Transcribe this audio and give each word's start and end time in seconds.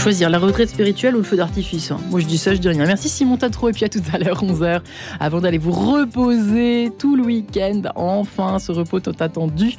choisir 0.00 0.30
la 0.30 0.38
retraite 0.38 0.70
spirituelle 0.70 1.14
ou 1.14 1.18
le 1.18 1.24
feu 1.24 1.36
d'artifice. 1.36 1.90
Hein. 1.90 1.98
Moi, 2.08 2.20
je 2.20 2.24
dis 2.24 2.38
ça, 2.38 2.54
je 2.54 2.58
dis 2.58 2.68
rien. 2.68 2.86
Merci 2.86 3.10
Simon 3.10 3.36
Tatro 3.36 3.68
et 3.68 3.72
puis 3.72 3.84
à 3.84 3.90
tout 3.90 4.00
à 4.14 4.16
l'heure, 4.16 4.42
11h, 4.42 4.80
avant 5.20 5.42
d'aller 5.42 5.58
vous 5.58 5.72
reposer 5.72 6.90
tout 6.98 7.16
le 7.16 7.22
week-end. 7.22 7.82
Enfin, 7.96 8.58
ce 8.58 8.72
repos 8.72 9.00
tant 9.00 9.12
attendu. 9.20 9.74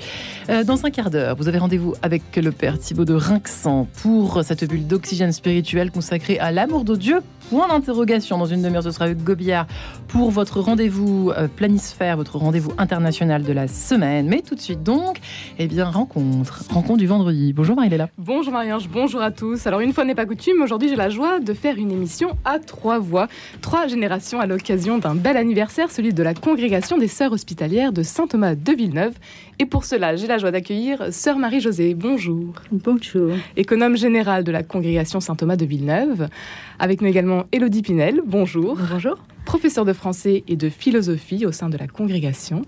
Euh, 0.50 0.64
dans 0.64 0.86
un 0.86 0.92
quart 0.92 1.10
d'heure, 1.10 1.36
vous 1.36 1.48
avez 1.48 1.58
rendez-vous 1.58 1.96
avec 2.04 2.36
le 2.36 2.52
Père 2.52 2.78
Thibaut 2.78 3.04
de 3.04 3.16
Rinxan 3.16 3.88
pour 4.04 4.44
cette 4.44 4.64
bulle 4.66 4.86
d'oxygène 4.86 5.32
spirituel 5.32 5.90
consacrée 5.90 6.38
à 6.38 6.52
l'amour 6.52 6.84
de 6.84 6.96
Dieu. 6.96 7.22
Point 7.52 7.68
d'interrogation. 7.68 8.38
Dans 8.38 8.46
une 8.46 8.62
demi-heure, 8.62 8.82
ce 8.82 8.92
sera 8.92 9.04
avec 9.04 9.26
Gobillard 9.26 9.68
pour 10.08 10.32
votre 10.32 10.62
rendez-vous 10.62 11.34
euh, 11.36 11.50
planisphère, 11.54 12.16
votre 12.16 12.38
rendez-vous 12.38 12.72
international 12.78 13.44
de 13.44 13.52
la 13.52 13.68
semaine. 13.68 14.28
Mais 14.28 14.42
tout 14.42 14.56
de 14.56 14.62
suite 14.62 14.84
donc, 14.84 15.18
eh 15.60 15.68
bien, 15.68 15.84
rencontre. 15.84 16.64
Rencontre 16.70 17.00
du 17.00 17.08
vendredi. 17.08 17.52
Bonjour 17.52 17.76
Marie-Léla. 17.76 18.08
Bonjour 18.18 18.54
Marie-Ange, 18.54 18.88
bonjour 18.88 19.22
à 19.22 19.32
tous. 19.32 19.68
Alors 19.68 19.82
une 19.82 19.92
fois 19.92 20.06
n'est 20.06 20.16
pas 20.16 20.26
coutume, 20.26 20.62
aujourd'hui 20.62 20.88
j'ai 20.88 20.96
la 20.96 21.10
joie 21.10 21.42
de 21.42 21.54
faire 21.54 21.78
une 21.78 21.92
émission 21.92 22.38
à 22.46 22.58
trois 22.58 23.00
voix, 23.00 23.28
trois 23.60 23.88
générations 23.88 24.40
à 24.40 24.46
l'occasion 24.46 24.98
d'un 24.98 25.16
bel 25.16 25.36
anniversaire, 25.36 25.92
celui 25.92 26.14
de 26.14 26.24
la 26.24 26.34
congrégation 26.34 26.98
des 26.98 27.10
sœurs 27.10 27.34
hospitalières 27.34 27.92
de 27.92 28.02
Saint-Thomas 28.02 28.56
de 28.56 28.72
Villeneuve. 28.72 29.16
Et 29.60 29.66
pour 29.66 29.84
cela, 29.84 30.16
j'ai 30.16 30.28
la 30.28 30.38
joie 30.38 30.52
d'accueillir 30.52 31.12
sœur 31.12 31.38
Marie-Josée. 31.38 31.96
Bonjour. 31.96 32.54
Bonjour. 32.72 33.34
Économe 33.58 33.98
générale 33.98 34.46
de 34.46 34.52
la 34.54 34.64
congrégation 34.64 35.20
Saint-Thomas 35.20 35.58
de 35.58 35.66
Villeneuve. 35.66 36.30
Avec 36.80 37.02
nous 37.02 37.08
également 37.08 37.41
Élodie 37.52 37.82
Pinel. 37.82 38.22
Bonjour. 38.26 38.78
Bonjour. 38.92 39.18
Professeur 39.46 39.86
de 39.86 39.94
français 39.94 40.44
et 40.48 40.56
de 40.56 40.70
philosophie 40.70 41.46
au 41.46 41.52
sein 41.52 41.70
de 41.70 41.78
la 41.78 41.88
congrégation. 41.88 42.64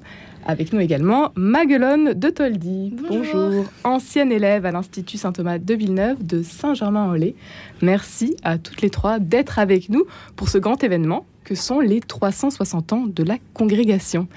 Avec 0.45 0.73
nous 0.73 0.79
également 0.79 1.31
Maguelone 1.35 2.13
de 2.13 2.29
Toldy. 2.29 2.93
Bonjour. 3.07 3.65
Ancienne 3.83 4.31
élève 4.31 4.65
à 4.65 4.71
l'Institut 4.71 5.17
Saint-Thomas 5.17 5.57
de 5.57 5.73
Villeneuve 5.73 6.25
de 6.25 6.43
Saint-Germain-en-Laye. 6.43 7.35
Merci 7.81 8.35
à 8.43 8.57
toutes 8.57 8.81
les 8.81 8.89
trois 8.89 9.19
d'être 9.19 9.59
avec 9.59 9.89
nous 9.89 10.05
pour 10.35 10.49
ce 10.49 10.57
grand 10.57 10.83
événement 10.83 11.25
que 11.43 11.55
sont 11.55 11.79
les 11.79 11.99
360 11.99 12.93
ans 12.93 13.05
de 13.05 13.23
la 13.23 13.37
congrégation. 13.53 14.27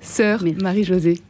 Sœur 0.00 0.44
Marie-Josée. 0.62 1.20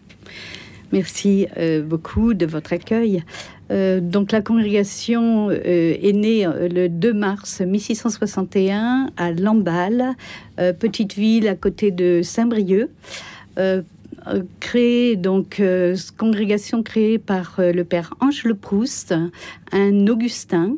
Merci 0.93 1.47
euh, 1.57 1.83
beaucoup 1.83 2.35
de 2.35 2.47
votre 2.47 2.73
accueil. 2.73 3.25
Euh, 3.73 3.99
donc 4.01 4.31
la 4.31 4.41
congrégation 4.41 5.51
euh, 5.51 5.57
est 6.01 6.13
née 6.13 6.47
le 6.47 6.89
2 6.89 7.13
mars 7.13 7.61
1661 7.61 9.11
à 9.17 9.33
Lamballe, 9.33 10.15
petite 10.79 11.15
ville 11.15 11.49
à 11.49 11.57
côté 11.57 11.91
de 11.91 12.21
Saint-Brieuc. 12.23 12.89
créée 14.61 15.17
donc 15.17 15.61
congrégation 16.17 16.83
créée 16.83 17.19
par 17.19 17.57
le 17.59 17.83
père 17.83 18.15
Ange 18.21 18.45
Le 18.45 18.55
Proust, 18.55 19.15
un 19.73 20.07
Augustin 20.07 20.77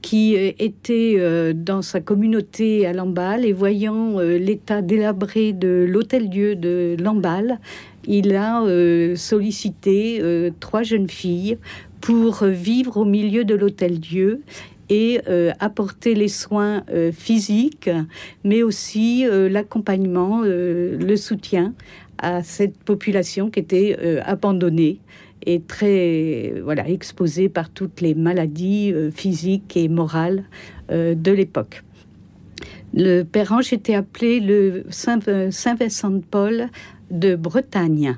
qui 0.00 0.34
était 0.34 1.52
dans 1.54 1.80
sa 1.82 2.00
communauté 2.00 2.86
à 2.86 2.92
Lamballe 2.92 3.44
et 3.44 3.52
voyant 3.52 4.18
l'état 4.18 4.82
délabré 4.82 5.52
de 5.52 5.86
l'hôtel-dieu 5.88 6.56
de 6.56 6.96
Lamballe, 6.98 7.60
il 8.06 8.34
a 8.34 8.62
euh, 8.62 9.14
sollicité 9.16 10.18
euh, 10.20 10.50
trois 10.60 10.82
jeunes 10.82 11.08
filles 11.08 11.58
pour 12.00 12.44
vivre 12.44 12.96
au 12.96 13.04
milieu 13.04 13.44
de 13.44 13.54
l'hôtel-dieu 13.54 14.42
et 14.88 15.20
euh, 15.28 15.52
apporter 15.60 16.14
les 16.14 16.28
soins 16.28 16.84
physiques, 17.12 17.88
mais 18.44 18.62
aussi 18.64 19.24
l'accompagnement, 19.24 20.42
le 20.42 21.14
soutien 21.16 21.74
à 22.18 22.42
cette 22.42 22.76
population 22.78 23.48
qui 23.48 23.60
était 23.60 23.96
abandonnée 24.24 24.98
et 25.46 25.60
très 25.60 26.54
voilà 26.62 26.88
exposée 26.88 27.48
par 27.48 27.70
toutes 27.70 28.00
les 28.00 28.14
maladies 28.14 28.92
physiques 29.14 29.76
et 29.76 29.88
morales 29.88 30.44
de 30.90 31.32
l'époque. 31.32 31.84
Le 32.94 33.22
Père 33.22 33.52
Ange 33.52 33.72
était 33.72 33.94
appelé 33.94 34.40
le 34.40 34.84
Saint, 34.90 35.20
Saint 35.50 35.74
Vincent 35.76 36.10
de 36.10 36.22
Paul 36.30 36.68
de 37.12 37.36
Bretagne. 37.36 38.16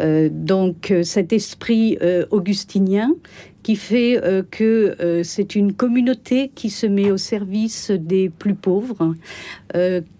Euh, 0.00 0.28
donc 0.30 0.90
euh, 0.90 1.02
cet 1.02 1.32
esprit 1.32 1.98
euh, 2.02 2.24
augustinien 2.30 3.14
qui 3.62 3.74
fait 3.76 4.18
que 4.50 5.20
c'est 5.24 5.54
une 5.54 5.74
communauté 5.74 6.50
qui 6.54 6.70
se 6.70 6.86
met 6.86 7.10
au 7.10 7.18
service 7.18 7.90
des 7.90 8.30
plus 8.30 8.54
pauvres, 8.54 9.14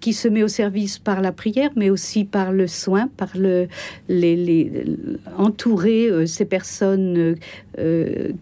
qui 0.00 0.12
se 0.12 0.28
met 0.28 0.42
au 0.42 0.48
service 0.48 0.98
par 0.98 1.22
la 1.22 1.32
prière, 1.32 1.70
mais 1.74 1.88
aussi 1.88 2.26
par 2.26 2.52
le 2.52 2.66
soin, 2.66 3.08
par 3.16 3.30
le, 3.34 3.68
les, 4.10 4.84
entourer 5.38 6.26
ces 6.26 6.44
personnes 6.44 7.36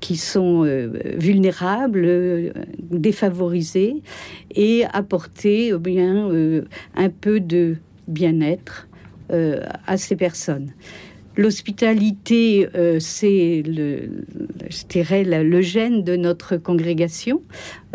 qui 0.01 0.17
sont 0.17 0.65
vulnérables, 1.17 2.53
défavorisées, 2.91 4.03
et 4.57 4.87
apporter 4.93 5.69
eh 5.69 5.79
bien 5.79 6.29
un 6.97 7.11
peu 7.11 7.39
de 7.39 7.77
bien-être 8.09 8.86
à 9.31 9.97
ces 9.97 10.17
personnes. 10.17 10.73
L'hospitalité, 11.37 12.67
euh, 12.75 12.97
c'est 12.99 13.63
le, 13.67 14.09
je 14.71 14.87
dirais, 14.89 15.23
le 15.23 15.61
gène 15.61 16.03
de 16.03 16.17
notre 16.17 16.57
congrégation. 16.57 17.43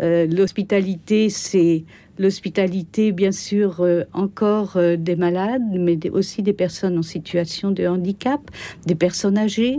Euh, 0.00 0.26
l'hospitalité, 0.26 1.28
c'est 1.28 1.84
l'hospitalité, 2.18 3.10
bien 3.10 3.32
sûr, 3.32 3.84
encore 4.12 4.78
des 4.98 5.16
malades, 5.16 5.62
mais 5.72 5.98
aussi 6.10 6.42
des 6.42 6.52
personnes 6.52 6.98
en 6.98 7.02
situation 7.02 7.72
de 7.72 7.84
handicap, 7.86 8.40
des 8.86 8.94
personnes 8.94 9.38
âgées, 9.38 9.78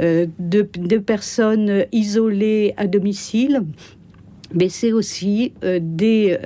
de, 0.00 0.28
de, 0.38 0.98
personnes 0.98 1.84
isolées 1.92 2.72
à 2.78 2.86
domicile. 2.86 3.60
Mais 4.54 4.70
c'est 4.70 4.92
aussi 4.92 5.52
des 5.62 6.38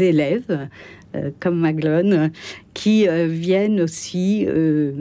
élèves 0.00 0.68
euh, 1.14 1.30
comme 1.40 1.58
Maglone, 1.58 2.30
qui 2.72 3.08
euh, 3.08 3.26
viennent 3.26 3.80
aussi 3.80 4.46
euh, 4.48 4.92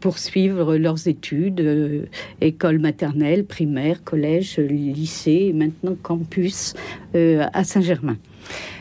poursuivre 0.00 0.76
leurs 0.76 1.08
études, 1.08 2.08
école 2.40 2.78
maternelle, 2.78 3.44
primaire, 3.44 4.04
collège, 4.04 4.58
lycée, 4.58 5.46
et 5.48 5.52
maintenant 5.52 5.96
campus 6.00 6.74
à 7.14 7.64
Saint-Germain. 7.64 8.16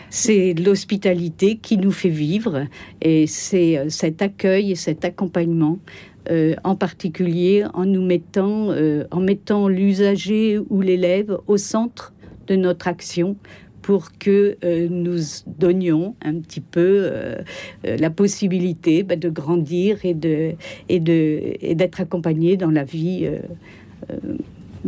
C'est 0.09 0.53
l'hospitalité 0.53 1.57
qui 1.57 1.77
nous 1.77 1.91
fait 1.91 2.09
vivre 2.09 2.65
et 3.01 3.25
c'est 3.25 3.89
cet 3.89 4.21
accueil 4.21 4.71
et 4.71 4.75
cet 4.75 5.05
accompagnement 5.05 5.79
en 6.63 6.75
particulier 6.75 7.65
en 7.73 7.85
nous 7.85 8.05
mettant, 8.05 8.69
en 9.11 9.19
mettant 9.19 9.67
l'usager 9.67 10.59
ou 10.69 10.81
l'élève 10.81 11.35
au 11.47 11.57
centre 11.57 12.13
de 12.47 12.55
notre 12.55 12.87
action 12.87 13.37
pour 13.87 14.11
que 14.19 14.57
euh, 14.65 14.89
nous 14.91 15.17
donnions 15.47 16.13
un 16.21 16.41
petit 16.41 16.59
peu 16.59 16.81
euh, 16.81 17.37
euh, 17.85 17.95
la 17.95 18.09
possibilité 18.09 19.01
bah, 19.03 19.15
de 19.15 19.29
grandir 19.29 20.03
et 20.03 20.13
de 20.13 20.55
et 20.89 20.99
de 20.99 21.53
et 21.61 21.73
d'être 21.73 22.01
accompagné 22.01 22.57
dans 22.57 22.69
la 22.69 22.83
vie 22.83 23.29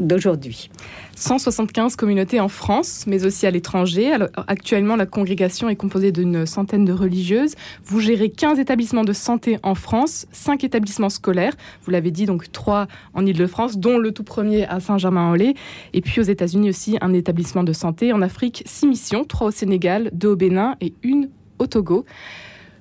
d'aujourd'hui. 0.08 0.70
175 1.16 1.96
communautés 1.98 2.40
en 2.40 2.48
France, 2.48 3.04
mais 3.06 3.26
aussi 3.26 3.46
à 3.46 3.52
l'étranger. 3.52 4.16
Actuellement, 4.48 4.96
la 4.96 5.06
congrégation 5.06 5.68
est 5.68 5.76
composée 5.76 6.12
d'une 6.12 6.46
centaine 6.46 6.86
de 6.86 6.94
religieuses. 6.94 7.56
Vous 7.84 8.00
gérez 8.00 8.30
15 8.30 8.58
établissements 8.58 9.04
de 9.04 9.12
santé 9.12 9.60
en 9.62 9.76
France, 9.76 10.28
5 10.32 10.64
établissements 10.64 11.10
scolaires. 11.10 11.54
Vous 11.84 11.92
l'avez 11.92 12.12
dit, 12.12 12.26
donc 12.26 12.52
3 12.52 12.88
en 13.14 13.26
Ile-de-France, 13.26 13.78
dont 13.78 13.98
le 13.98 14.12
tout 14.14 14.24
premier 14.24 14.66
à 14.66 14.80
Saint-Germain-en-Laye. 14.80 15.56
Et 15.94 16.02
puis 16.02 16.22
aux 16.22 16.24
États-Unis 16.24 16.70
aussi, 16.70 16.98
un 17.02 17.14
établissement 17.14 17.64
de 17.64 17.74
santé. 17.74 18.14
En 18.14 18.22
Afrique, 18.22 18.64
6 18.66 18.88
missions, 18.88 19.26
3 19.26 19.48
au 19.48 19.52
Sénégal, 19.52 20.10
2 20.14 20.30
au 20.30 20.36
Bénin 20.38 20.76
et 20.80 20.94
une 21.04 21.30
au 21.60 21.68
Togo. 21.68 22.06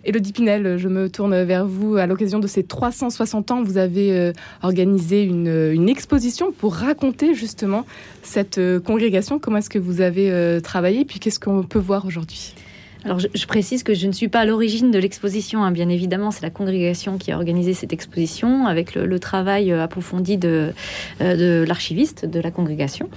Elodie 0.05 0.33
Pinel, 0.33 0.79
je 0.79 0.89
me 0.89 1.11
tourne 1.11 1.43
vers 1.43 1.67
vous. 1.67 1.97
À 1.97 2.07
l'occasion 2.07 2.39
de 2.39 2.47
ces 2.47 2.63
360 2.63 3.51
ans, 3.51 3.63
vous 3.63 3.79
avez 3.79 4.13
euh, 4.13 4.33
organisé 4.63 5.25
une, 5.25 5.89
exposition 5.89 6.53
pour 6.53 6.75
raconter 6.75 7.35
justement 7.35 7.85
cette 8.23 8.59
euh, 8.59 8.79
congrégation. 8.79 9.39
Comment 9.39 9.59
est-ce 9.59 9.71
que 9.71 9.79
vous 9.79 10.01
avez 10.01 10.31
euh, 10.31 10.61
travaillé? 10.61 11.05
Puis 11.05 11.19
qu'est-ce 11.19 11.41
qu'on 11.41 11.63
peut 11.63 11.79
voir 11.79 12.07
aujourd'hui? 12.07 12.55
Alors, 13.05 13.21
je, 13.21 13.47
précise 13.47 13.85
que 13.85 13.95
je 13.95 14.07
ne 14.09 14.13
suis 14.13 14.29
pas 14.29 14.41
à 14.41 14.45
l'origine 14.45 14.91
de 14.91 14.99
l'exposition. 14.99 15.63
Hein. 15.63 15.71
Bien 15.71 15.89
évidemment, 15.89 16.31
c'est 16.31 16.43
la 16.43 16.51
congrégation 16.51 17.17
qui 17.17 17.31
a 17.31 17.37
organisé 17.37 17.73
cette 17.73 17.93
exposition 17.93 18.67
avec 18.67 18.95
le, 18.95 19.19
travail 19.19 19.73
euh, 19.73 19.83
approfondi 19.83 20.37
de, 20.37 20.73
euh, 21.21 21.37
de 21.37 21.65
l'archiviste 21.67 22.27
de 22.27 22.41
la 22.41 22.51
congrégation. 22.51 23.09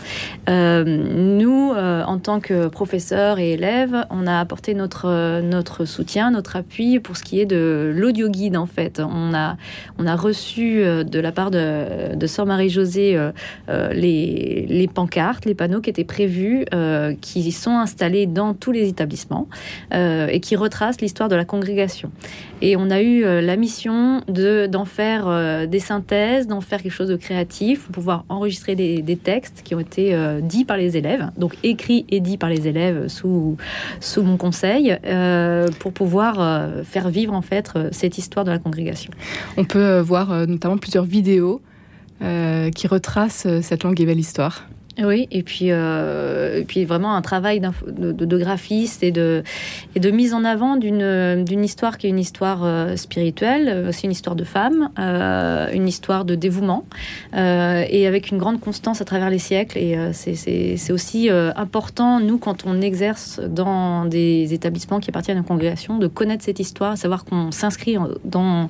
Euh, 0.49 0.83
nous, 0.85 1.71
en 1.71 2.17
tant 2.19 2.39
que 2.39 2.67
professeurs 2.67 3.39
et 3.39 3.53
élèves, 3.53 4.05
on 4.09 4.27
a 4.27 4.39
apporté 4.39 4.73
notre, 4.73 5.41
notre 5.41 5.85
soutien, 5.85 6.31
notre 6.31 6.55
appui 6.55 6.99
pour 6.99 7.17
ce 7.17 7.23
qui 7.23 7.39
est 7.39 7.45
de 7.45 7.93
l'audio 7.95 8.29
guide. 8.29 8.57
En 8.57 8.65
fait, 8.65 8.99
on 8.99 9.33
a, 9.33 9.57
on 9.97 10.05
a 10.05 10.15
reçu 10.15 10.83
de 10.83 11.19
la 11.19 11.31
part 11.31 11.49
de, 11.49 12.15
de 12.15 12.27
Sœur 12.27 12.45
Marie-Josée 12.45 13.19
les, 13.69 14.65
les 14.67 14.87
pancartes, 14.87 15.45
les 15.45 15.55
panneaux 15.55 15.81
qui 15.81 15.89
étaient 15.89 16.03
prévus, 16.03 16.65
qui 17.21 17.51
sont 17.51 17.77
installés 17.77 18.25
dans 18.25 18.53
tous 18.53 18.71
les 18.71 18.87
établissements. 18.87 19.47
Et 19.91 20.39
qui 20.39 20.55
retrace 20.55 21.01
l'histoire 21.01 21.29
de 21.29 21.35
la 21.35 21.45
congrégation. 21.45 22.11
Et 22.61 22.75
on 22.77 22.89
a 22.89 23.01
eu 23.01 23.23
la 23.23 23.55
mission 23.55 24.21
de 24.27 24.67
d'en 24.67 24.85
faire 24.85 25.67
des 25.67 25.79
synthèses, 25.79 26.47
d'en 26.47 26.61
faire 26.61 26.81
quelque 26.81 26.91
chose 26.91 27.09
de 27.09 27.15
créatif, 27.15 27.83
pour 27.83 27.91
pouvoir 27.91 28.25
enregistrer 28.29 28.75
des, 28.75 29.01
des 29.01 29.17
textes 29.17 29.61
qui 29.63 29.75
ont 29.75 29.79
été 29.79 30.15
dits 30.41 30.65
par 30.65 30.77
les 30.77 30.97
élèves, 30.97 31.29
donc 31.37 31.57
écrits 31.63 32.05
et 32.09 32.19
dits 32.19 32.37
par 32.37 32.49
les 32.49 32.67
élèves 32.67 33.07
sous 33.07 33.57
sous 33.99 34.23
mon 34.23 34.37
conseil, 34.37 34.97
pour 35.79 35.93
pouvoir 35.93 36.69
faire 36.83 37.09
vivre 37.09 37.33
en 37.33 37.41
fait 37.41 37.71
cette 37.91 38.17
histoire 38.17 38.45
de 38.45 38.51
la 38.51 38.59
congrégation. 38.59 39.11
On 39.57 39.65
peut 39.65 39.99
voir 39.99 40.47
notamment 40.47 40.77
plusieurs 40.77 41.05
vidéos 41.05 41.61
qui 42.19 42.87
retracent 42.87 43.47
cette 43.61 43.83
longue 43.83 43.99
et 43.99 44.05
belle 44.05 44.19
histoire. 44.19 44.67
Oui, 44.99 45.27
et 45.31 45.41
puis, 45.41 45.67
euh, 45.71 46.59
et 46.59 46.65
puis 46.65 46.83
vraiment 46.83 47.15
un 47.15 47.21
travail 47.21 47.61
de, 47.61 48.37
graphiste 48.37 49.03
et 49.03 49.11
de, 49.11 49.41
et 49.95 50.01
de 50.01 50.11
mise 50.11 50.33
en 50.33 50.43
avant 50.43 50.75
d'une 50.75 51.63
histoire 51.63 51.97
qui 51.97 52.07
est 52.07 52.09
une 52.09 52.19
histoire 52.19 52.63
euh, 52.63 52.97
spirituelle, 52.97 53.87
aussi 53.87 54.05
une 54.05 54.11
histoire 54.11 54.35
de 54.35 54.43
femme, 54.43 54.89
euh, 54.99 55.71
une 55.71 55.87
histoire 55.87 56.25
de 56.25 56.35
dévouement, 56.35 56.85
et 57.33 58.05
avec 58.07 58.31
une 58.31 58.37
grande 58.37 58.59
constance 58.59 59.01
à 59.01 59.05
travers 59.05 59.29
les 59.29 59.39
siècles. 59.39 59.77
Et 59.77 59.97
c'est 60.13 60.91
aussi 60.91 61.29
important, 61.29 62.19
nous, 62.19 62.37
quand 62.37 62.65
on 62.65 62.81
exerce 62.81 63.39
dans 63.39 64.05
des 64.05 64.53
établissements 64.53 64.99
qui 64.99 65.09
appartiennent 65.09 65.37
à 65.37 65.41
une 65.41 65.45
congrégation, 65.45 65.97
de 65.99 66.07
connaître 66.07 66.43
cette 66.43 66.59
histoire, 66.59 66.97
savoir 66.97 67.23
qu'on 67.23 67.51
s'inscrit 67.51 67.95
dans, 68.25 68.67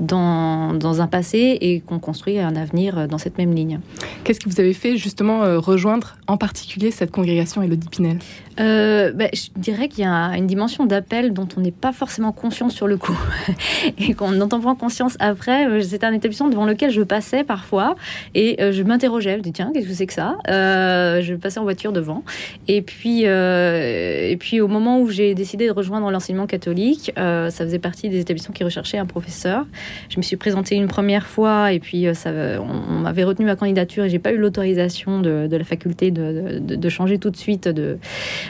dans, 0.00 0.72
dans 0.72 1.02
un 1.02 1.06
passé 1.06 1.58
et 1.60 1.80
qu'on 1.80 1.98
construit 1.98 2.38
un 2.38 2.56
avenir 2.56 3.06
dans 3.06 3.18
cette 3.18 3.36
même 3.36 3.54
ligne. 3.54 3.80
Qu'est-ce 4.24 4.40
que 4.40 4.48
vous 4.48 4.60
avez 4.60 4.74
fait 4.74 4.96
justement 4.96 5.57
rejoindre 5.58 6.16
en 6.26 6.36
particulier 6.36 6.90
cette 6.90 7.10
congrégation 7.10 7.62
Elodie 7.62 7.88
Pinel 7.88 8.18
euh, 8.60 9.12
bah, 9.12 9.28
Je 9.32 9.48
dirais 9.56 9.88
qu'il 9.88 10.04
y 10.04 10.06
a 10.06 10.36
une 10.36 10.46
dimension 10.46 10.86
d'appel 10.86 11.32
dont 11.32 11.48
on 11.56 11.60
n'est 11.60 11.70
pas 11.70 11.92
forcément 11.92 12.32
conscient 12.32 12.68
sur 12.70 12.86
le 12.86 12.96
coup 12.96 13.18
et 13.98 14.14
qu'on 14.14 14.32
n'entend 14.32 14.60
pas 14.60 14.74
conscience 14.74 15.16
après. 15.20 15.66
Euh, 15.66 15.80
c'était 15.80 16.06
un 16.06 16.12
établissement 16.12 16.48
devant 16.48 16.66
lequel 16.66 16.90
je 16.90 17.02
passais 17.02 17.44
parfois 17.44 17.96
et 18.34 18.62
euh, 18.62 18.72
je 18.72 18.82
m'interrogeais. 18.82 19.32
Je 19.32 19.38
me 19.38 19.42
dis 19.42 19.52
tiens, 19.52 19.70
qu'est-ce 19.72 19.88
que 19.88 19.94
c'est 19.94 20.06
que 20.06 20.12
ça? 20.12 20.36
Je 20.48 21.34
passais 21.34 21.60
en 21.60 21.64
voiture 21.64 21.92
devant. 21.92 22.22
Et 22.66 22.82
puis, 22.82 23.22
et 23.22 24.36
puis 24.38 24.60
au 24.60 24.68
moment 24.68 25.00
où 25.00 25.08
j'ai 25.08 25.34
décidé 25.34 25.66
de 25.66 25.72
rejoindre 25.72 26.10
l'enseignement 26.10 26.46
catholique, 26.46 27.12
ça 27.16 27.50
faisait 27.50 27.78
partie 27.78 28.08
des 28.08 28.20
établissements 28.20 28.54
qui 28.54 28.64
recherchaient 28.64 28.98
un 28.98 29.06
professeur. 29.06 29.66
Je 30.08 30.16
me 30.18 30.22
suis 30.22 30.36
présentée 30.36 30.76
une 30.76 30.88
première 30.88 31.26
fois 31.26 31.72
et 31.72 31.80
puis 31.80 32.06
ça, 32.14 32.30
on, 32.60 32.98
m'avait 33.00 33.24
retenu 33.24 33.46
ma 33.46 33.56
candidature 33.56 34.04
et 34.04 34.08
j'ai 34.08 34.18
pas 34.18 34.32
eu 34.32 34.38
l'autorisation 34.38 35.20
de, 35.20 35.47
de, 35.48 35.56
la 35.56 35.64
faculté 35.64 36.10
de, 36.10 36.58
de, 36.60 36.76
de 36.76 36.88
changer 36.88 37.18
tout 37.18 37.30
de 37.30 37.36
suite 37.36 37.68
de 37.68 37.98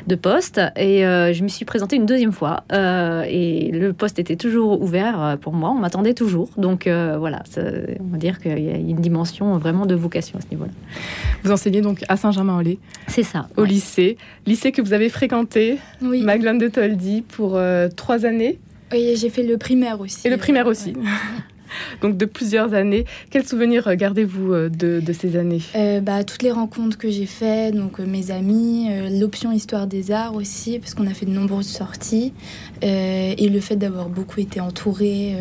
de 0.07 0.15
poste. 0.15 0.61
Et 0.77 1.07
euh, 1.07 1.33
je 1.33 1.43
me 1.43 1.49
suis 1.49 1.65
présentée 1.65 1.97
une 1.97 2.07
deuxième 2.07 2.33
fois. 2.33 2.65
Euh, 2.73 3.25
et 3.29 3.71
le 3.71 3.93
poste 3.93 4.19
était 4.19 4.37
toujours 4.37 4.81
ouvert 4.81 5.23
euh, 5.23 5.37
pour 5.37 5.53
moi. 5.53 5.71
On 5.71 5.79
m'attendait 5.79 6.15
toujours. 6.15 6.49
Donc 6.57 6.89
voilà, 6.89 7.43
on 7.57 8.13
va 8.13 8.19
dire 8.19 8.41
qu'il 8.41 8.59
y 8.59 8.71
a 8.71 8.77
une 8.77 9.01
dimension 9.01 9.59
vraiment 9.59 9.87
de 9.87 9.95
vocation 9.95 10.39
à 10.39 10.43
ce 10.43 10.49
niveau-là. 10.51 10.71
Vous 11.43 11.53
enseignez 11.53 11.81
donc 11.81 12.05
à 12.09 12.17
Saint-Germain-en-Laye 12.17 12.79
C'est 13.07 13.23
ça. 13.23 13.49
Au 13.57 13.65
lycée. 13.65 14.17
Lycée 14.47 14.73
que 14.73 14.83
vous 14.83 14.93
avez 14.93 15.09
fréquenté, 15.09 15.79
oui. 16.03 16.23
Magdalene 16.23 16.59
de 16.59 16.69
Toldi, 16.69 17.23
pour 17.23 17.61
trois 17.97 18.25
années. 18.25 18.59
Oui, 18.93 19.15
j'ai 19.17 19.29
fait 19.29 19.43
le 19.43 19.59
primaire 19.59 20.01
aussi. 20.01 20.27
Et 20.27 20.31
le 20.31 20.39
primaire 20.39 20.67
aussi. 20.67 20.95
donc 22.03 22.17
de 22.17 22.25
plusieurs 22.25 22.75
années. 22.75 23.05
Quels 23.31 23.47
souvenirs 23.47 23.95
gardez-vous 23.97 24.53
euh, 24.53 24.69
de, 24.69 25.13
ces 25.13 25.37
années? 25.37 25.63
Euh, 25.75 26.01
bah, 26.01 26.25
Toutes 26.25 26.43
les 26.43 26.53
rencontres 26.53 26.99
que 26.99 27.11
j'ai 27.11 27.27
faites, 27.27 27.75
donc 27.75 28.01
euh, 28.01 28.07
mes 28.07 28.31
amis, 28.31 28.89
l'option 29.19 29.53
Histoire 29.53 29.87
des 29.87 30.11
Arts 30.11 30.35
aussi, 30.35 30.79
parce 30.79 30.95
qu'on 30.95 31.07
a 31.07 31.15
fait 31.15 31.27
de 31.27 31.31
nombreuses 31.31 31.67
sorties, 31.67 32.33
et 32.83 33.49
le 33.49 33.61
fait 33.61 33.77
d'avoir 33.77 34.09
beaucoup 34.09 34.41
été 34.41 34.61
entouré, 34.61 35.35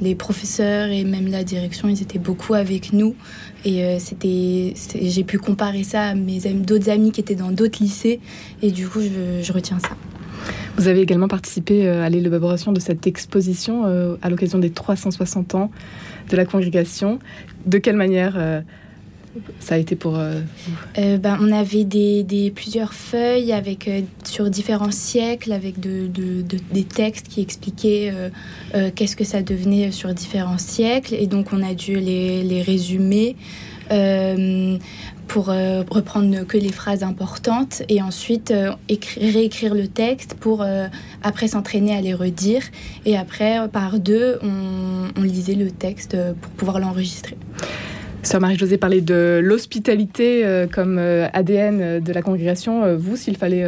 les 0.00 0.14
professeurs 0.14 0.88
et 0.88 1.04
même 1.04 1.28
la 1.28 1.42
direction, 1.42 1.88
ils 1.88 2.00
étaient 2.02 2.18
beaucoup 2.18 2.54
avec 2.54 2.92
nous. 2.92 3.16
Et 3.64 3.98
c'était, 3.98 4.74
j'ai 5.00 5.24
pu 5.24 5.38
comparer 5.38 5.82
ça 5.82 6.02
à 6.02 6.14
mes 6.14 6.38
d'autres 6.54 6.90
amis 6.90 7.10
qui 7.12 7.20
étaient 7.20 7.34
dans 7.34 7.50
d'autres 7.50 7.82
lycées, 7.82 8.20
et 8.62 8.70
du 8.70 8.88
coup, 8.88 9.00
je 9.00 9.52
retiens 9.52 9.78
ça. 9.78 9.96
Vous 10.76 10.88
avez 10.88 11.00
également 11.00 11.28
participé 11.28 11.86
euh, 11.86 12.04
à 12.04 12.10
l'élaboration 12.10 12.72
de 12.72 12.80
cette 12.80 13.06
exposition 13.06 13.84
euh, 13.86 14.16
à 14.20 14.28
l'occasion 14.28 14.58
des 14.58 14.70
360 14.70 15.54
ans 15.54 15.70
de 16.30 16.36
la 16.36 16.44
congrégation. 16.44 17.18
De 17.64 17.78
quelle 17.78 17.96
manière 17.96 18.34
euh, 18.36 18.60
ça 19.60 19.76
a 19.76 19.78
été 19.78 19.96
pour 19.96 20.12
vous 20.12 21.18
ben, 21.18 21.38
On 21.42 21.52
avait 21.52 21.84
des, 21.84 22.52
plusieurs 22.54 22.94
feuilles 22.94 23.52
avec, 23.52 23.90
sur 24.24 24.48
différents 24.48 24.90
siècles 24.90 25.52
avec 25.52 25.78
de, 25.78 26.08
des 26.72 26.84
textes 26.84 27.28
qui 27.28 27.42
expliquaient 27.42 28.14
qu'est-ce 28.94 29.14
que 29.14 29.24
ça 29.24 29.42
devenait 29.42 29.92
sur 29.92 30.14
différents 30.14 30.56
siècles. 30.56 31.14
Et 31.14 31.26
donc 31.26 31.52
on 31.52 31.62
a 31.62 31.74
dû 31.74 31.96
les 32.00 32.62
résumer 32.62 33.36
pour 35.28 35.50
euh, 35.50 35.82
reprendre 35.90 36.46
que 36.46 36.56
les 36.56 36.72
phrases 36.72 37.02
importantes 37.02 37.82
et 37.88 38.00
ensuite 38.02 38.50
euh, 38.50 38.72
réécrire 39.20 39.74
le 39.74 39.88
texte 39.88 40.34
pour 40.34 40.62
euh, 40.62 40.86
après 41.22 41.48
s'entraîner 41.48 41.94
à 41.94 42.00
les 42.00 42.14
redire. 42.14 42.62
Et 43.04 43.16
après, 43.16 43.68
par 43.68 43.98
deux, 43.98 44.38
on, 44.42 45.22
lisait 45.22 45.54
le 45.54 45.70
texte 45.70 46.16
pour 46.40 46.52
pouvoir 46.52 46.78
l'enregistrer. 46.78 47.36
Sœur 48.22 48.40
Marie-Josée 48.40 48.78
parlait 48.78 49.00
de 49.00 49.40
l'hospitalité 49.42 50.66
comme 50.72 50.98
ADN 50.98 52.00
de 52.00 52.12
la 52.12 52.22
congrégation. 52.22 52.96
Vous, 52.96 53.16
s'il 53.16 53.36
fallait 53.36 53.64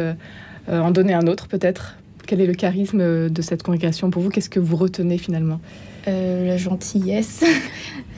en 0.69 0.91
donner 0.91 1.13
un 1.13 1.27
autre, 1.27 1.47
peut-être 1.47 1.97
Quel 2.27 2.39
est 2.39 2.45
le 2.45 2.53
charisme 2.53 3.29
de 3.29 3.41
cette 3.41 3.63
congrégation? 3.63 4.09
Pour 4.09 4.21
vous 4.21 4.29
Qu'est-ce 4.29 4.49
que 4.49 4.59
vous 4.59 4.77
retenez 4.77 5.17
finalement? 5.17 5.59
La 6.05 6.57
gentillesse. 6.57 7.43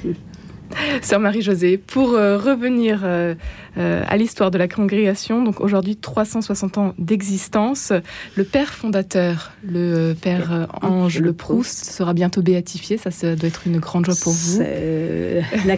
Sœur 1.02 1.20
Marie-Josée, 1.20 1.78
pour 1.78 2.14
euh, 2.14 2.38
revenir 2.38 3.02
euh, 3.04 3.36
euh, 3.78 4.04
à 4.08 4.18
l'histoire 4.18 4.52
de 4.52 4.58
la 4.58 4.68
congrégation, 4.68 5.44
donc 5.44 5.62
aujourd'hui 5.62 5.96
360 5.96 6.78
ans 6.78 6.94
d'existence, 6.98 7.94
le 8.36 8.44
père 8.44 8.74
fondateur, 8.74 9.52
le 9.64 10.14
père 10.14 10.68
Ange 10.82 11.20
Le 11.20 11.34
Proust, 11.34 11.86
sera 11.86 12.14
bientôt 12.14 12.42
béatifié. 12.42 12.98
Ça, 12.98 13.12
ça 13.12 13.36
doit 13.36 13.48
être 13.48 13.68
une 13.68 13.80
grande 13.80 14.06
joie 14.06 14.16
pour 14.22 14.34
vous. 14.34 14.60
La, 14.60 15.76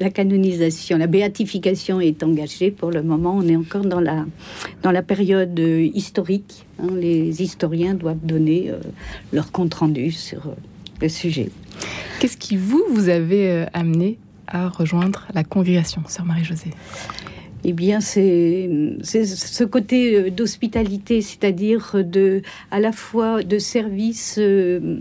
la, 0.00 0.10
canonisation, 0.10 0.98
la 0.98 1.06
béatification 1.06 2.00
est 2.00 2.22
engagée 2.22 2.70
pour 2.70 2.90
le 2.90 3.02
moment. 3.02 3.36
On 3.36 3.48
est 3.48 3.56
encore 3.56 3.84
dans 3.84 4.00
la, 4.00 4.24
dans 4.82 4.92
la 4.92 5.02
période 5.02 5.58
historique. 5.58 6.66
Hein. 6.78 6.88
Les 6.96 7.42
historiens 7.42 7.94
doivent 7.94 8.22
donner 8.22 8.72
leur 9.32 9.52
compte 9.52 9.74
rendu 9.74 10.10
sur 10.10 10.54
le 11.00 11.08
sujet. 11.08 11.50
Qu'est-ce 12.20 12.36
qui 12.36 12.56
vous, 12.56 12.82
vous 12.90 13.08
avez 13.08 13.64
amené 13.72 14.18
à 14.50 14.68
rejoindre 14.68 15.26
la 15.34 15.44
congrégation, 15.44 16.02
sœur 16.06 16.24
Marie-Josée. 16.24 16.70
Eh 17.62 17.72
bien, 17.72 18.00
c'est 18.00 18.70
ce 19.02 19.64
côté 19.64 20.14
euh, 20.14 20.30
d'hospitalité, 20.30 21.20
c'est-à-dire 21.20 21.92
de, 21.94 22.42
à 22.70 22.80
la 22.80 22.92
fois 22.92 23.42
de 23.42 23.58
service 23.58 24.36
euh, 24.38 24.98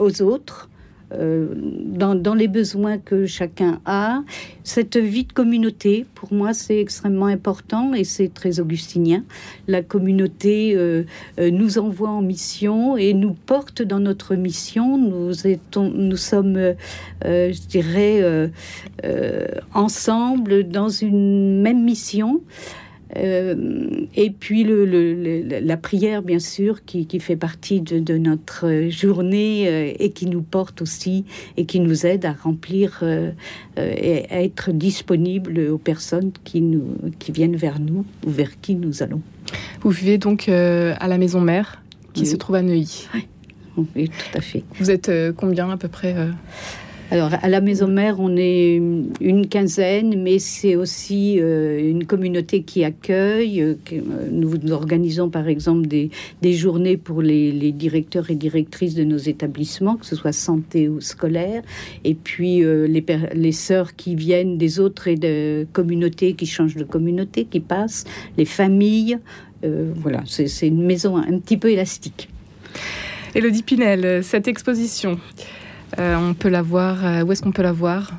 aux 0.00 0.22
autres, 0.22 0.70
euh, 1.18 1.48
dans, 1.54 2.34
les 2.34 2.48
besoins 2.48 2.98
que 2.98 3.26
chacun 3.26 3.80
a. 3.84 4.22
Cette 4.64 4.96
vie 4.96 5.24
de 5.24 5.32
communauté, 5.32 6.06
pour 6.14 6.32
moi, 6.32 6.52
c'est 6.52 6.78
extrêmement 6.78 7.26
important 7.26 7.94
et 7.94 8.04
c'est 8.04 8.32
très 8.32 8.60
augustinien. 8.60 9.24
La 9.68 9.82
communauté 9.82 10.74
euh, 10.74 11.04
euh, 11.38 11.50
nous 11.50 11.78
envoie 11.78 12.10
en 12.10 12.22
mission 12.22 12.96
et 12.96 13.12
nous 13.14 13.34
porte 13.34 13.82
dans 13.82 14.00
notre 14.00 14.34
mission. 14.34 14.98
Nous, 14.98 15.32
nous 15.76 16.16
sommes, 16.16 16.74
je 17.24 17.66
dirais, 17.68 18.50
ensemble 19.74 20.68
dans 20.68 20.88
une 20.88 21.60
même 21.60 21.84
mission. 21.84 22.40
Euh, 23.16 24.06
et 24.14 24.30
puis 24.30 24.64
le, 24.64 25.60
la 25.60 25.76
prière, 25.76 26.22
bien 26.22 26.38
sûr, 26.38 26.84
qui, 26.84 27.06
fait 27.20 27.36
partie 27.36 27.80
de, 27.80 28.16
notre 28.16 28.88
journée 28.88 29.68
euh, 29.68 29.92
et 29.98 30.10
qui 30.10 30.26
nous 30.26 30.42
porte 30.42 30.82
aussi 30.82 31.24
et 31.56 31.66
qui 31.66 31.80
nous 31.80 32.06
aide 32.06 32.24
à 32.24 32.32
remplir 32.32 33.00
euh, 33.02 33.30
et 33.76 34.26
à 34.30 34.42
être 34.42 34.72
disponible 34.72 35.58
aux 35.70 35.78
personnes 35.78 36.32
qui, 36.44 36.60
nous, 36.60 36.96
qui 37.18 37.32
viennent 37.32 37.56
vers 37.56 37.80
nous 37.80 38.04
ou 38.26 38.30
vers 38.30 38.60
qui 38.60 38.74
nous 38.74 39.02
allons. 39.02 39.20
Vous 39.80 39.90
vivez 39.90 40.18
donc 40.18 40.48
à 40.48 41.08
la 41.08 41.18
maison 41.18 41.40
mère 41.40 41.82
qui 42.14 42.26
se 42.26 42.36
trouve 42.36 42.56
à 42.56 42.62
Neuilly. 42.62 43.08
Oui. 43.76 44.08
tout 44.08 44.38
à 44.38 44.40
fait. 44.40 44.64
Vous 44.78 44.90
êtes 44.90 45.10
combien 45.36 45.70
à 45.70 45.76
peu 45.76 45.88
près 45.88 46.14
alors, 47.12 47.32
à 47.42 47.50
la 47.50 47.60
maison 47.60 47.88
mère, 47.88 48.20
on 48.20 48.38
est 48.38 48.76
une 49.20 49.46
quinzaine, 49.46 50.22
mais 50.22 50.38
c'est 50.38 50.76
aussi 50.76 51.38
euh, 51.38 51.78
une 51.78 52.06
communauté 52.06 52.62
qui 52.62 52.84
accueille. 52.84 53.60
Euh, 53.60 53.74
euh, 53.92 54.28
nous 54.30 54.72
organisons, 54.72 55.28
par 55.28 55.46
exemple, 55.46 55.86
des, 55.88 56.10
journées 56.54 56.96
pour 56.96 57.20
les, 57.20 57.70
directeurs 57.72 58.30
et 58.30 58.34
directrices 58.34 58.94
de 58.94 59.04
nos 59.04 59.18
établissements, 59.18 59.96
que 59.96 60.06
ce 60.06 60.16
soit 60.16 60.32
santé 60.32 60.88
ou 60.88 61.02
scolaire. 61.02 61.62
Et 62.04 62.14
puis, 62.14 62.62
les, 62.64 63.52
sœurs 63.52 63.94
qui 63.94 64.14
viennent 64.14 64.56
des 64.56 64.80
autres 64.80 65.10
communautés, 65.74 66.32
qui 66.32 66.46
changent 66.46 66.76
de 66.76 66.84
communauté, 66.84 67.44
qui 67.44 67.60
passent, 67.60 68.06
les 68.38 68.46
familles. 68.46 69.18
voilà, 69.62 70.22
c'est 70.24 70.66
une 70.66 70.82
maison 70.82 71.18
un 71.18 71.38
petit 71.40 71.58
peu 71.58 71.68
élastique. 71.68 72.30
Elodie 73.34 73.62
Pinel, 73.62 74.24
cette 74.24 74.48
exposition, 74.48 75.18
on 75.98 76.34
peut 76.34 76.48
la 76.48 76.62
voir, 76.62 77.24
où 77.24 77.32
est-ce 77.32 77.42
qu'on 77.42 77.52
peut 77.52 77.62
la 77.62 77.72
voir? 77.72 78.12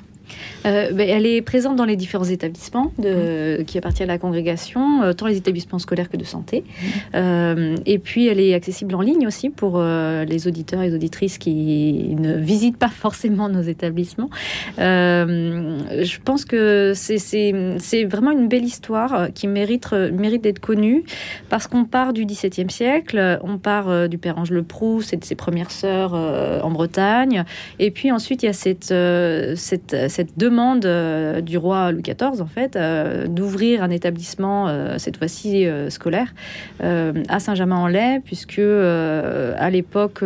Euh, 0.65 0.91
ben, 0.91 1.09
elle 1.09 1.25
est 1.25 1.41
présente 1.41 1.75
dans 1.75 1.85
les 1.85 1.95
différents 1.95 2.23
établissements 2.23 2.91
de, 2.97 3.59
mmh. 3.61 3.65
qui 3.65 3.77
appartiennent 3.77 4.09
à 4.09 4.13
la 4.13 4.19
congrégation, 4.19 5.03
euh, 5.03 5.13
tant 5.13 5.27
les 5.27 5.37
établissements 5.37 5.79
scolaires 5.79 6.09
que 6.09 6.17
de 6.17 6.23
santé. 6.23 6.63
Mmh. 6.63 6.85
Euh, 7.15 7.75
et 7.85 7.99
puis, 7.99 8.27
elle 8.27 8.39
est 8.39 8.53
accessible 8.53 8.95
en 8.95 9.01
ligne 9.01 9.27
aussi 9.27 9.49
pour 9.49 9.81
les 9.81 10.47
auditeurs 10.47 10.81
et 10.81 10.89
les 10.89 10.95
auditrices 10.95 11.37
qui 11.37 12.15
ne 12.17 12.37
visitent 12.37 12.77
pas 12.77 12.89
forcément 12.89 13.49
nos 13.49 13.61
établissements. 13.61 14.29
je 14.77 16.17
pense 16.23 16.45
que 16.45 16.93
c'est 16.95 18.03
vraiment 18.05 18.31
une 18.31 18.47
belle 18.47 18.63
histoire 18.63 19.27
qui 19.33 19.47
mérite, 19.47 19.91
mérite 19.91 20.43
d'être 20.43 20.59
connue 20.59 21.03
parce 21.49 21.67
qu'on 21.67 21.85
part 21.85 22.13
du 22.13 22.25
XVIIe 22.25 22.69
siècle, 22.69 23.39
on 23.43 23.57
part 23.57 24.07
du 24.07 24.17
père 24.17 24.37
Ange 24.37 24.51
Le 24.51 24.63
Proust 24.63 25.13
et 25.13 25.17
de 25.17 25.25
ses 25.25 25.35
premières 25.35 25.71
sœurs 25.71 26.13
en 26.13 26.71
Bretagne. 26.71 27.43
Et 27.79 27.91
puis 27.91 28.11
ensuite, 28.11 28.43
il 28.43 28.47
y 28.47 28.49
a 28.49 28.53
cette, 28.53 28.93
cette, 29.57 30.09
cette 30.09 30.37
demande 30.37 30.52
demande 30.53 30.85
euh, 30.85 31.41
du 31.41 31.57
roi 31.57 31.91
Louis 31.91 32.03
XIV, 32.03 32.39
en 32.39 32.45
fait, 32.45 32.75
euh, 32.75 33.25
d'ouvrir 33.27 33.81
un 33.81 33.89
établissement, 33.89 34.67
euh, 34.67 34.97
cette 34.99 35.17
fois-ci 35.17 35.65
scolaire, 35.89 36.33
à 36.79 37.39
Saint-Germain-en-Laye, 37.39 38.19
puisque 38.19 38.59
à 38.59 39.69
l'époque, 39.69 40.19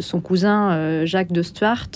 son 0.00 0.20
cousin 0.20 1.04
Jacques 1.04 1.32
de 1.32 1.42
Stuart 1.42 1.88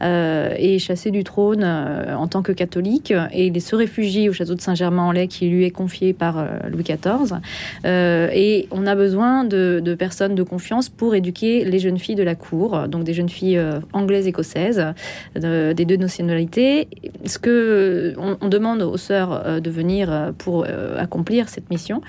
est 0.00 0.78
chassé 0.78 1.10
du 1.10 1.24
trône 1.24 1.64
en 1.64 2.26
tant 2.28 2.42
que 2.42 2.52
catholique 2.52 3.12
et 3.32 3.46
il 3.46 3.60
se 3.60 3.74
réfugie 3.74 4.28
au 4.28 4.32
château 4.32 4.54
de 4.54 4.60
Saint-Germain-en-Laye 4.60 5.28
qui 5.28 5.48
lui 5.48 5.64
est 5.64 5.70
confié 5.70 6.12
par 6.12 6.46
Louis 6.70 6.84
XIV. 6.84 7.38
et 7.84 8.68
on 8.70 8.86
a 8.86 8.94
besoin 8.94 9.44
de, 9.44 9.94
personnes 9.98 10.34
de 10.34 10.42
confiance 10.42 10.88
pour 10.88 11.14
éduquer 11.14 11.64
les 11.64 11.78
jeunes 11.78 11.98
filles 11.98 12.16
de 12.16 12.22
la 12.22 12.34
cour, 12.34 12.88
donc 12.88 13.04
des 13.04 13.14
jeunes 13.14 13.30
filles 13.30 13.60
anglaises, 13.92 14.26
écossaises, 14.26 14.84
des 15.34 15.84
deux 15.84 15.96
nationalités, 15.96 16.88
ce 17.24 17.38
que 17.38 18.14
on, 18.18 18.48
demande 18.48 18.82
aux 18.82 18.96
sœurs 18.96 19.42
euh, 19.46 19.60
de 19.60 19.70
venir 19.70 20.10
euh, 20.10 20.32
pour 20.36 20.64
euh, 20.66 20.98
accomplir 20.98 21.48
cette 21.48 21.70
mission, 21.70 22.00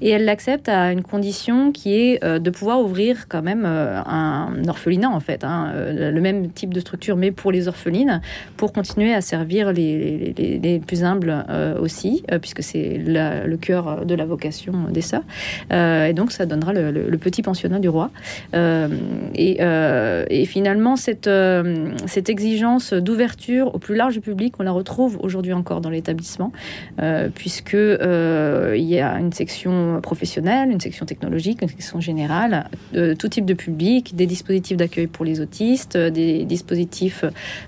et 0.00 0.10
elles 0.10 0.24
l'acceptent 0.24 0.68
à 0.68 0.92
une 0.92 1.02
condition 1.02 1.72
qui 1.72 1.94
est 1.94 2.24
de 2.24 2.50
pouvoir 2.50 2.80
ouvrir 2.80 3.28
quand 3.28 3.42
même 3.42 3.64
un 3.64 4.52
orphelinat 4.68 5.10
en 5.10 5.20
fait, 5.20 5.44
hein, 5.44 5.72
le 5.74 6.20
même 6.20 6.50
type 6.50 6.72
de 6.72 6.80
structure, 6.80 7.16
mais 7.16 7.30
pour 7.30 7.52
les 7.52 7.68
orphelines, 7.68 8.20
pour 8.56 8.72
continuer 8.72 9.14
à 9.14 9.20
servir 9.20 9.72
les, 9.72 10.34
les, 10.36 10.78
plus 10.78 11.04
humbles 11.04 11.44
aussi, 11.80 12.24
puisque 12.40 12.62
c'est 12.62 13.00
le 13.04 13.56
cœur 13.56 14.04
de 14.04 14.14
la 14.14 14.24
vocation 14.24 14.72
des 14.90 15.00
sœurs. 15.00 15.24
et 15.70 16.12
donc 16.12 16.32
ça 16.32 16.46
donnera 16.46 16.72
le, 16.72 17.16
petit 17.18 17.42
pensionnat 17.42 17.78
du 17.78 17.88
roi. 17.88 18.10
Et, 18.54 19.60
et, 19.60 20.44
finalement, 20.46 20.96
cette, 20.96 21.30
cette 22.06 22.28
exigence 22.28 22.92
d'ouverture 22.92 23.74
au 23.74 23.78
plus 23.78 23.94
large 23.94 24.20
public 24.20 24.43
on 24.58 24.62
la 24.62 24.72
retrouve 24.72 25.18
aujourd'hui 25.20 25.52
encore 25.52 25.80
dans 25.80 25.90
l'établissement, 25.90 26.52
euh, 27.00 27.28
puisque 27.34 27.74
euh, 27.74 28.74
il 28.76 28.84
y 28.84 29.00
a 29.00 29.18
une 29.18 29.32
section 29.32 30.00
professionnelle, 30.02 30.70
une 30.70 30.80
section 30.80 31.06
technologique, 31.06 31.62
une 31.62 31.68
section 31.68 32.00
générale, 32.00 32.68
de 32.92 33.14
tout 33.14 33.28
type 33.28 33.44
de 33.44 33.54
public, 33.54 34.14
des 34.16 34.26
dispositifs 34.26 34.76
d'accueil 34.76 35.06
pour 35.06 35.24
les 35.24 35.40
autistes, 35.40 35.96
des 35.96 36.44
dispositifs 36.44 37.24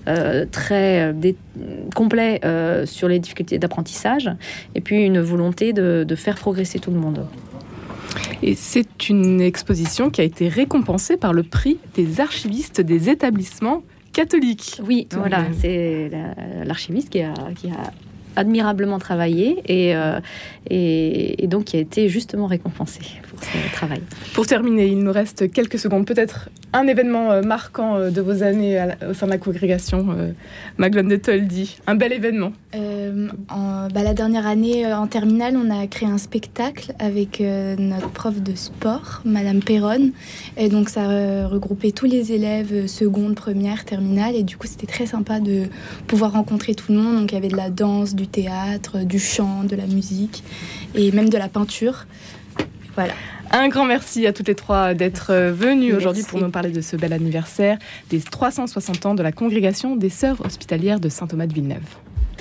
euh, 0.07 0.45
très 0.51 1.13
complets 1.95 2.41
sur 2.85 3.07
les 3.07 3.19
difficultés 3.19 3.59
d'apprentissage, 3.59 4.29
et 4.75 4.81
puis 4.81 5.03
une 5.03 5.19
volonté 5.19 5.73
de 5.73 6.15
faire 6.15 6.35
progresser 6.35 6.79
tout 6.79 6.91
le 6.91 6.99
monde. 6.99 7.25
Et 8.43 8.55
c'est 8.55 9.09
une 9.09 9.41
exposition 9.41 10.09
qui 10.09 10.21
a 10.21 10.23
été 10.23 10.47
récompensée 10.47 11.17
par 11.17 11.33
le 11.33 11.43
prix 11.43 11.77
des 11.95 12.21
archivistes 12.21 12.81
des 12.81 13.09
établissements 13.09 13.83
catholique. 14.17 14.81
Oui, 14.83 15.07
voilà, 15.11 15.45
c'est 15.59 16.09
l'archiviste 16.65 17.09
qui 17.11 17.21
a, 17.21 17.35
qui 17.55 17.69
a 17.69 17.93
admirablement 18.35 18.97
travaillé 18.97 19.61
et, 19.65 19.95
euh, 19.95 20.19
et, 20.69 21.43
et, 21.43 21.47
donc 21.47 21.65
qui 21.65 21.77
a 21.77 21.79
été 21.79 22.09
justement 22.09 22.47
récompensé 22.47 23.01
ce 23.41 23.73
travail. 23.73 24.01
Pour 24.33 24.45
terminer, 24.47 24.87
il 24.87 24.99
nous 24.99 25.11
reste 25.11 25.51
quelques 25.51 25.79
secondes, 25.79 26.05
peut-être 26.05 26.49
un 26.73 26.87
événement 26.87 27.31
euh, 27.31 27.41
marquant 27.41 27.95
euh, 27.95 28.09
de 28.09 28.21
vos 28.21 28.43
années 28.43 28.83
au 29.09 29.13
sein 29.13 29.25
de 29.25 29.31
la 29.31 29.37
congrégation, 29.37 30.07
Maglone 30.77 31.07
de 31.07 31.15
Toldi, 31.15 31.77
un 31.87 31.95
bel 31.95 32.13
événement. 32.13 32.51
en, 32.73 33.87
bah, 33.93 34.03
la 34.03 34.13
dernière 34.13 34.45
année 34.45 34.85
en 34.91 35.07
terminale, 35.07 35.55
on 35.57 35.69
a 35.69 35.87
créé 35.87 36.07
un 36.07 36.17
spectacle 36.17 36.93
avec 36.99 37.39
notre 37.39 38.09
prof 38.09 38.41
de 38.41 38.55
sport, 38.55 39.21
Madame 39.25 39.61
Perron, 39.61 40.11
et 40.57 40.69
donc 40.69 40.89
ça 40.89 41.47
regroupait 41.47 41.91
tous 41.91 42.05
les 42.05 42.31
élèves 42.31 42.87
seconde, 42.87 43.35
première, 43.35 43.85
terminale, 43.85 44.35
et 44.35 44.43
du 44.43 44.57
coup 44.57 44.67
c'était 44.67 44.87
très 44.87 45.05
sympa 45.05 45.39
de 45.39 45.63
pouvoir 46.07 46.33
rencontrer 46.33 46.75
tout 46.75 46.91
le 46.91 46.99
monde. 46.99 47.21
Donc 47.21 47.31
il 47.31 47.35
y 47.35 47.37
avait 47.37 47.47
de 47.47 47.57
la 47.57 47.69
danse, 47.69 48.15
du 48.15 48.27
théâtre, 48.27 48.99
du 48.99 49.19
chant, 49.19 49.63
de 49.63 49.75
la 49.75 49.85
musique 49.87 50.43
et 50.95 51.11
même 51.11 51.29
de 51.29 51.37
la 51.37 51.47
peinture. 51.47 52.05
Voilà. 52.97 53.13
Un 53.51 53.69
grand 53.69 53.85
merci 53.85 54.27
à 54.27 54.33
toutes 54.33 54.47
les 54.47 54.55
trois 54.55 54.93
d'être 54.93 55.31
venues 55.33 55.93
aujourd'hui 55.93 56.23
pour 56.23 56.41
nous 56.41 56.49
parler 56.49 56.71
de 56.71 56.81
ce 56.81 56.97
bel 56.97 57.13
anniversaire 57.13 57.77
des 58.09 58.19
360 58.19 59.05
ans 59.05 59.15
de 59.15 59.23
la 59.23 59.31
congrégation 59.31 59.95
des 59.95 60.09
Sœurs 60.09 60.43
hospitalières 60.43 60.99
de 60.99 61.07
Saint-Thomas 61.07 61.47
de 61.47 61.53
Villeneuve. 61.53 61.83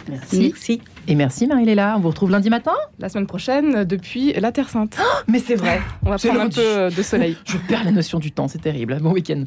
Merci. 0.08 0.38
merci. 0.40 0.80
Et 1.08 1.14
merci 1.14 1.46
Marie-Léla. 1.46 1.94
On 1.96 2.00
vous 2.00 2.08
retrouve 2.08 2.30
lundi 2.30 2.48
matin 2.48 2.72
La 2.98 3.08
semaine 3.08 3.26
prochaine 3.26 3.84
depuis 3.84 4.32
la 4.32 4.50
Terre 4.50 4.68
Sainte. 4.68 4.98
mais 5.28 5.40
c'est 5.40 5.56
vrai. 5.56 5.80
On 6.04 6.10
va 6.10 6.16
prendre 6.16 6.40
un 6.40 6.48
peu 6.48 6.88
de 6.90 7.02
soleil. 7.02 7.36
Je 7.44 7.58
perds 7.58 7.84
la 7.84 7.90
notion 7.90 8.18
du 8.18 8.32
temps, 8.32 8.48
c'est 8.48 8.60
terrible. 8.60 8.98
Bon 9.00 9.12
week-end. 9.12 9.44